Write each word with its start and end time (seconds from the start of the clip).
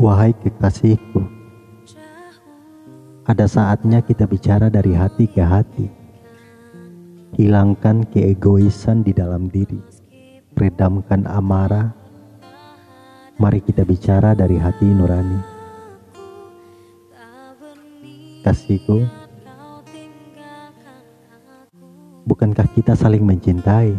Wahai 0.00 0.32
kekasihku, 0.40 1.20
ada 3.28 3.44
saatnya 3.44 4.00
kita 4.00 4.24
bicara 4.24 4.72
dari 4.72 4.96
hati 4.96 5.28
ke 5.28 5.44
hati. 5.44 5.84
Hilangkan 7.36 8.08
keegoisan 8.08 9.04
di 9.04 9.12
dalam 9.12 9.52
diri, 9.52 9.76
redamkan 10.56 11.28
amarah. 11.28 11.92
Mari 13.36 13.60
kita 13.60 13.84
bicara 13.84 14.32
dari 14.32 14.56
hati 14.56 14.88
nurani. 14.88 15.40
Kasihku, 18.40 19.04
bukankah 22.24 22.68
kita 22.72 22.96
saling 22.96 23.28
mencintai? 23.28 23.92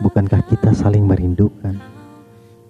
Bukankah 0.00 0.48
kita 0.48 0.72
saling 0.72 1.04
merindukan? 1.04 1.99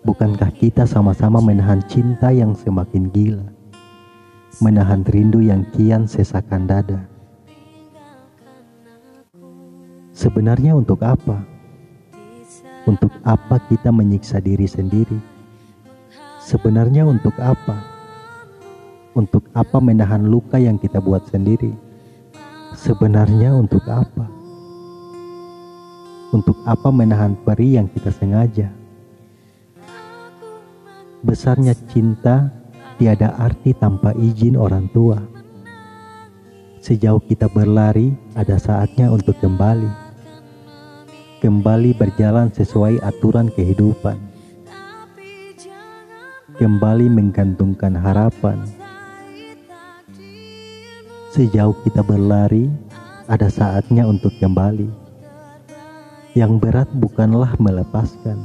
Bukankah 0.00 0.48
kita 0.56 0.88
sama-sama 0.88 1.44
menahan 1.44 1.84
cinta 1.84 2.32
yang 2.32 2.56
semakin 2.56 3.12
gila? 3.12 3.44
Menahan 4.64 5.04
rindu 5.04 5.44
yang 5.44 5.60
kian 5.76 6.08
sesakan 6.08 6.64
dada. 6.64 7.04
Sebenarnya 10.16 10.72
untuk 10.72 11.04
apa? 11.04 11.44
Untuk 12.88 13.12
apa 13.28 13.60
kita 13.68 13.92
menyiksa 13.92 14.40
diri 14.40 14.64
sendiri? 14.64 15.20
Sebenarnya 16.40 17.04
untuk 17.04 17.36
apa? 17.36 17.76
Untuk 19.12 19.52
apa 19.52 19.84
menahan 19.84 20.24
luka 20.24 20.56
yang 20.56 20.80
kita 20.80 20.96
buat 20.96 21.28
sendiri? 21.28 21.76
Sebenarnya 22.72 23.52
untuk 23.52 23.84
apa? 23.84 24.24
Untuk 26.32 26.56
apa 26.64 26.88
menahan 26.88 27.36
peri 27.44 27.76
yang 27.76 27.84
kita 27.92 28.08
sengaja? 28.08 28.79
Besarnya 31.30 31.78
cinta 31.86 32.50
tiada 32.98 33.30
arti 33.38 33.70
tanpa 33.70 34.10
izin 34.18 34.58
orang 34.58 34.90
tua. 34.90 35.14
Sejauh 36.82 37.22
kita 37.22 37.46
berlari, 37.46 38.10
ada 38.34 38.58
saatnya 38.58 39.14
untuk 39.14 39.38
kembali. 39.38 39.86
Kembali 41.38 41.94
berjalan 41.94 42.50
sesuai 42.50 42.98
aturan 43.06 43.46
kehidupan. 43.46 44.18
Kembali 46.58 47.06
menggantungkan 47.06 47.94
harapan. 47.94 48.66
Sejauh 51.30 51.78
kita 51.86 52.02
berlari, 52.02 52.66
ada 53.30 53.46
saatnya 53.46 54.02
untuk 54.02 54.34
kembali. 54.42 54.90
Yang 56.34 56.52
berat 56.58 56.90
bukanlah 56.90 57.54
melepaskan, 57.62 58.42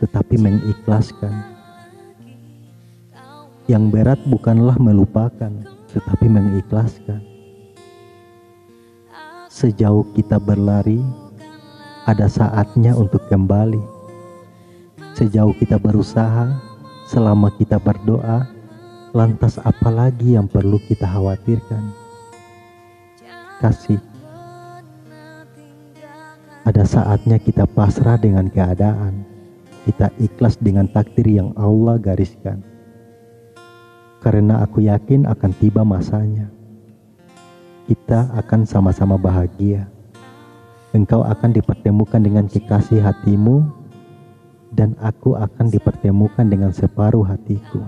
tetapi 0.00 0.40
mengikhlaskan 0.40 1.51
yang 3.72 3.88
berat 3.88 4.20
bukanlah 4.28 4.76
melupakan, 4.76 5.48
tetapi 5.96 6.28
mengikhlaskan. 6.28 7.24
Sejauh 9.48 10.04
kita 10.12 10.36
berlari, 10.36 11.00
ada 12.04 12.28
saatnya 12.28 12.92
untuk 12.92 13.24
kembali. 13.32 13.80
Sejauh 15.16 15.56
kita 15.56 15.80
berusaha, 15.80 16.52
selama 17.08 17.48
kita 17.56 17.80
berdoa, 17.80 18.44
lantas 19.16 19.56
apa 19.56 19.88
lagi 19.88 20.36
yang 20.36 20.52
perlu 20.52 20.76
kita 20.84 21.08
khawatirkan? 21.08 21.96
Kasih. 23.64 24.00
Ada 26.68 26.84
saatnya 26.84 27.40
kita 27.40 27.64
pasrah 27.72 28.20
dengan 28.20 28.52
keadaan. 28.52 29.24
Kita 29.88 30.12
ikhlas 30.20 30.60
dengan 30.60 30.86
takdir 30.92 31.26
yang 31.26 31.56
Allah 31.56 31.96
gariskan 31.98 32.71
karena 34.22 34.62
aku 34.62 34.86
yakin 34.86 35.26
akan 35.26 35.50
tiba 35.58 35.82
masanya. 35.82 36.46
Kita 37.90 38.30
akan 38.38 38.62
sama-sama 38.62 39.18
bahagia. 39.18 39.90
Engkau 40.94 41.26
akan 41.26 41.50
dipertemukan 41.50 42.22
dengan 42.22 42.46
kekasih 42.46 43.02
hatimu, 43.02 43.66
dan 44.70 44.94
aku 45.02 45.34
akan 45.34 45.68
dipertemukan 45.68 46.46
dengan 46.46 46.70
separuh 46.70 47.26
hatiku. 47.26 47.82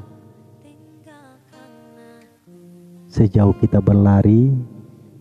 Sejauh 3.06 3.54
kita 3.62 3.78
berlari, 3.78 4.50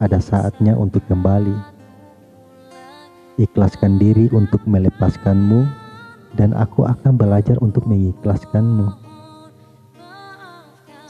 ada 0.02 0.18
saatnya 0.18 0.74
untuk 0.74 1.06
kembali. 1.06 1.54
Ikhlaskan 3.38 4.02
diri 4.02 4.34
untuk 4.34 4.66
melepaskanmu, 4.66 5.70
dan 6.34 6.58
aku 6.58 6.90
akan 6.90 7.14
belajar 7.14 7.62
untuk 7.62 7.86
mengikhlaskanmu. 7.86 9.03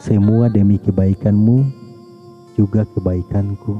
Semua 0.03 0.51
demi 0.51 0.75
kebaikanmu, 0.75 1.63
juga 2.59 2.83
kebaikanku. 2.83 3.79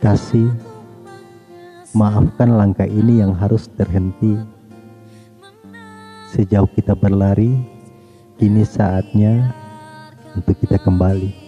Kasih, 0.00 0.48
maafkan 1.92 2.48
langkah 2.56 2.88
ini 2.88 3.20
yang 3.20 3.36
harus 3.36 3.68
terhenti. 3.76 4.40
Sejauh 6.32 6.64
kita 6.72 6.96
berlari, 6.96 7.60
kini 8.40 8.64
saatnya 8.64 9.52
untuk 10.32 10.56
kita 10.56 10.80
kembali. 10.80 11.39